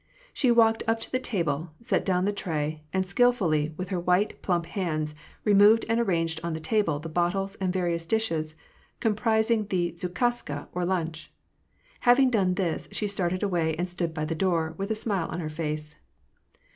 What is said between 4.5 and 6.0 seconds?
hands, removed and